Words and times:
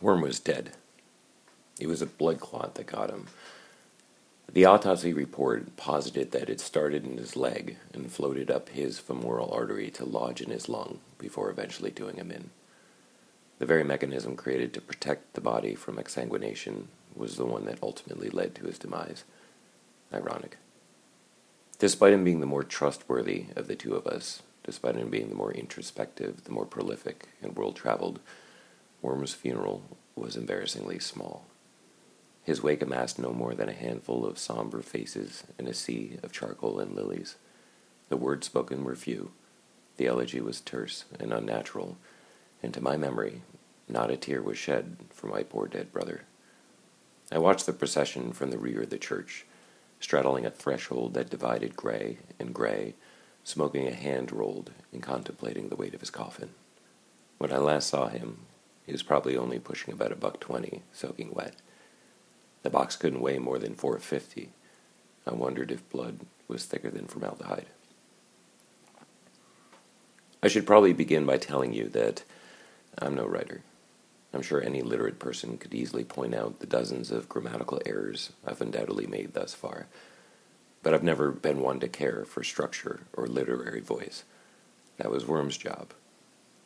Worm 0.00 0.22
was 0.22 0.40
dead. 0.40 0.72
It 1.78 1.86
was 1.86 2.00
a 2.00 2.06
blood 2.06 2.40
clot 2.40 2.74
that 2.74 2.86
got 2.86 3.10
him. 3.10 3.26
The 4.52 4.64
autopsy 4.64 5.12
report 5.12 5.76
posited 5.76 6.32
that 6.32 6.50
it 6.50 6.58
started 6.60 7.04
in 7.04 7.18
his 7.18 7.36
leg 7.36 7.76
and 7.92 8.10
floated 8.10 8.50
up 8.50 8.70
his 8.70 8.98
femoral 8.98 9.52
artery 9.52 9.90
to 9.92 10.04
lodge 10.04 10.40
in 10.40 10.50
his 10.50 10.68
lung 10.68 10.98
before 11.18 11.50
eventually 11.50 11.90
doing 11.90 12.16
him 12.16 12.30
in. 12.30 12.50
The 13.60 13.66
very 13.66 13.84
mechanism 13.84 14.36
created 14.36 14.72
to 14.74 14.80
protect 14.80 15.34
the 15.34 15.40
body 15.40 15.74
from 15.74 15.96
exsanguination 15.96 16.86
was 17.14 17.36
the 17.36 17.44
one 17.44 17.66
that 17.66 17.82
ultimately 17.82 18.30
led 18.30 18.54
to 18.56 18.66
his 18.66 18.78
demise. 18.78 19.24
Ironic. 20.12 20.56
Despite 21.78 22.12
him 22.12 22.24
being 22.24 22.40
the 22.40 22.46
more 22.46 22.64
trustworthy 22.64 23.46
of 23.54 23.68
the 23.68 23.76
two 23.76 23.94
of 23.94 24.06
us, 24.06 24.42
despite 24.64 24.96
him 24.96 25.10
being 25.10 25.28
the 25.28 25.34
more 25.34 25.52
introspective, 25.52 26.44
the 26.44 26.52
more 26.52 26.66
prolific, 26.66 27.28
and 27.42 27.54
world 27.54 27.76
traveled, 27.76 28.18
Worm's 29.02 29.34
funeral 29.34 29.82
was 30.14 30.36
embarrassingly 30.36 30.98
small. 30.98 31.46
His 32.42 32.62
wake 32.62 32.82
amassed 32.82 33.18
no 33.18 33.32
more 33.32 33.54
than 33.54 33.68
a 33.68 33.74
handful 33.74 34.26
of 34.26 34.38
somber 34.38 34.82
faces 34.82 35.44
in 35.58 35.66
a 35.66 35.74
sea 35.74 36.18
of 36.22 36.32
charcoal 36.32 36.80
and 36.80 36.94
lilies. 36.94 37.36
The 38.08 38.16
words 38.16 38.46
spoken 38.46 38.84
were 38.84 38.96
few. 38.96 39.30
The 39.96 40.06
elegy 40.06 40.40
was 40.40 40.60
terse 40.60 41.04
and 41.18 41.32
unnatural, 41.32 41.96
and 42.62 42.74
to 42.74 42.80
my 42.80 42.96
memory, 42.96 43.42
not 43.88 44.10
a 44.10 44.16
tear 44.16 44.42
was 44.42 44.58
shed 44.58 44.96
for 45.10 45.26
my 45.26 45.42
poor 45.42 45.66
dead 45.66 45.92
brother. 45.92 46.22
I 47.32 47.38
watched 47.38 47.66
the 47.66 47.72
procession 47.72 48.32
from 48.32 48.50
the 48.50 48.58
rear 48.58 48.82
of 48.82 48.90
the 48.90 48.98
church, 48.98 49.46
straddling 50.00 50.44
a 50.44 50.50
threshold 50.50 51.14
that 51.14 51.30
divided 51.30 51.76
gray 51.76 52.18
and 52.38 52.54
gray, 52.54 52.94
smoking 53.44 53.86
a 53.86 53.94
hand 53.94 54.32
rolled 54.32 54.72
and 54.92 55.02
contemplating 55.02 55.68
the 55.68 55.76
weight 55.76 55.94
of 55.94 56.00
his 56.00 56.10
coffin. 56.10 56.50
When 57.38 57.52
I 57.52 57.58
last 57.58 57.88
saw 57.88 58.08
him, 58.08 58.46
he 58.90 58.92
was 58.92 59.04
probably 59.04 59.36
only 59.36 59.60
pushing 59.60 59.94
about 59.94 60.10
a 60.10 60.16
buck 60.16 60.40
twenty, 60.40 60.82
soaking 60.92 61.30
wet. 61.32 61.54
The 62.64 62.70
box 62.70 62.96
couldn't 62.96 63.20
weigh 63.20 63.38
more 63.38 63.60
than 63.60 63.76
four 63.76 63.96
fifty. 64.00 64.50
I 65.24 65.32
wondered 65.32 65.70
if 65.70 65.88
blood 65.90 66.26
was 66.48 66.64
thicker 66.64 66.90
than 66.90 67.06
formaldehyde. 67.06 67.66
I 70.42 70.48
should 70.48 70.66
probably 70.66 70.92
begin 70.92 71.24
by 71.24 71.36
telling 71.36 71.72
you 71.72 71.88
that 71.90 72.24
I'm 72.98 73.14
no 73.14 73.26
writer. 73.26 73.62
I'm 74.34 74.42
sure 74.42 74.60
any 74.60 74.82
literate 74.82 75.20
person 75.20 75.56
could 75.56 75.72
easily 75.72 76.02
point 76.02 76.34
out 76.34 76.58
the 76.58 76.66
dozens 76.66 77.12
of 77.12 77.28
grammatical 77.28 77.80
errors 77.86 78.32
I've 78.44 78.60
undoubtedly 78.60 79.06
made 79.06 79.34
thus 79.34 79.54
far, 79.54 79.86
but 80.82 80.92
I've 80.94 81.04
never 81.04 81.30
been 81.30 81.60
one 81.60 81.78
to 81.78 81.86
care 81.86 82.24
for 82.24 82.42
structure 82.42 83.02
or 83.12 83.28
literary 83.28 83.82
voice. 83.82 84.24
That 84.96 85.12
was 85.12 85.28
Worm's 85.28 85.56
job. 85.56 85.92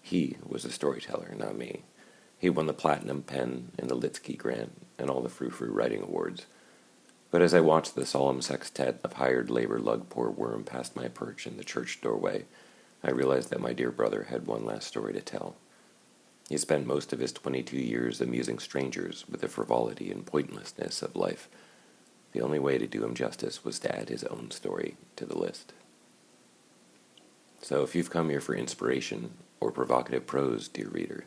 He 0.00 0.38
was 0.48 0.64
a 0.64 0.72
storyteller, 0.72 1.34
not 1.36 1.58
me. 1.58 1.82
He 2.38 2.50
won 2.50 2.66
the 2.66 2.72
Platinum 2.72 3.22
Pen 3.22 3.72
and 3.78 3.88
the 3.88 3.96
Litsky 3.96 4.36
Grant 4.36 4.72
and 4.98 5.08
all 5.08 5.22
the 5.22 5.28
Frou 5.28 5.50
Frou 5.50 5.70
Writing 5.70 6.02
Awards. 6.02 6.46
But 7.30 7.42
as 7.42 7.54
I 7.54 7.60
watched 7.60 7.94
the 7.94 8.06
solemn 8.06 8.42
sextet 8.42 9.00
of 9.02 9.14
hired 9.14 9.50
labor 9.50 9.78
lug 9.78 10.08
poor 10.08 10.30
Worm 10.30 10.64
past 10.64 10.96
my 10.96 11.08
perch 11.08 11.46
in 11.46 11.56
the 11.56 11.64
church 11.64 12.00
doorway, 12.00 12.44
I 13.02 13.10
realized 13.10 13.50
that 13.50 13.60
my 13.60 13.72
dear 13.72 13.90
brother 13.90 14.24
had 14.24 14.46
one 14.46 14.64
last 14.64 14.86
story 14.86 15.12
to 15.12 15.20
tell. 15.20 15.56
He 16.48 16.56
spent 16.56 16.86
most 16.86 17.12
of 17.12 17.18
his 17.18 17.32
22 17.32 17.76
years 17.76 18.20
amusing 18.20 18.58
strangers 18.58 19.24
with 19.28 19.40
the 19.40 19.48
frivolity 19.48 20.12
and 20.12 20.24
pointlessness 20.24 21.02
of 21.02 21.16
life. 21.16 21.48
The 22.32 22.40
only 22.40 22.58
way 22.58 22.78
to 22.78 22.86
do 22.86 23.04
him 23.04 23.14
justice 23.14 23.64
was 23.64 23.78
to 23.80 23.96
add 23.96 24.08
his 24.08 24.24
own 24.24 24.50
story 24.50 24.96
to 25.16 25.26
the 25.26 25.38
list. 25.38 25.72
So 27.62 27.82
if 27.82 27.94
you've 27.94 28.10
come 28.10 28.30
here 28.30 28.40
for 28.40 28.54
inspiration 28.54 29.32
or 29.58 29.72
provocative 29.72 30.26
prose, 30.26 30.68
dear 30.68 30.88
reader, 30.88 31.24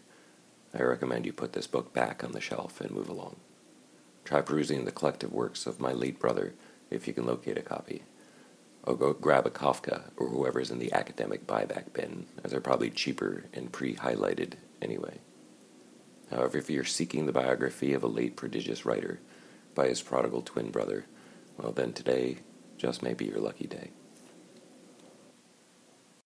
I 0.73 0.81
recommend 0.84 1.25
you 1.25 1.34
put 1.34 1.53
this 1.53 1.67
book 1.67 1.94
back 1.94 2.23
on 2.23 2.31
the 2.31 2.42
shelf 2.42 2.80
and 2.80 2.92
move 2.92 3.09
along. 3.09 3.38
Try 4.23 4.42
perusing 4.42 4.86
the 4.86 4.92
collective 4.92 5.34
works 5.34 5.66
of 5.66 5.80
my 5.80 5.92
late 5.92 6.20
brother 6.20 6.53
if 6.92 7.08
you 7.08 7.14
can 7.14 7.25
locate 7.25 7.58
a 7.58 7.62
copy. 7.62 8.03
Or 8.84 8.96
go 8.96 9.13
grab 9.13 9.46
a 9.46 9.50
Kafka 9.50 10.12
or 10.16 10.28
whoever's 10.28 10.72
in 10.72 10.79
the 10.79 10.94
academic 10.94 11.47
buyback 11.47 11.94
bin, 11.94 12.28
as 12.44 12.52
they're 12.52 12.62
probably 12.62 12.90
cheaper 12.90 13.46
and 13.53 13.72
pre 13.72 13.96
highlighted 13.96 14.53
anyway. 14.81 15.19
However, 16.29 16.59
if 16.59 16.69
you're 16.69 16.85
seeking 16.85 17.25
the 17.25 17.31
biography 17.31 17.94
of 17.94 18.03
a 18.03 18.08
late 18.08 18.35
prodigious 18.35 18.85
writer 18.85 19.19
by 19.74 19.88
his 19.88 20.02
prodigal 20.02 20.44
twin 20.44 20.69
brother, 20.69 21.06
well, 21.58 21.72
then 21.72 21.94
today 21.94 22.38
just 22.78 23.02
may 23.02 23.13
be 23.13 23.25
your 23.25 23.40
lucky 23.40 23.68
day. 23.68 23.90